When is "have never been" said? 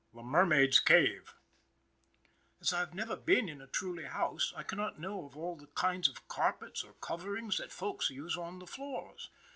2.79-3.47